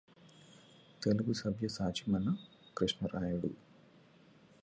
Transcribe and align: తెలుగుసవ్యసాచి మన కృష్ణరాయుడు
తెలుగుసవ్యసాచి 1.01 2.03
మన 2.11 2.25
కృష్ణరాయుడు 2.77 3.51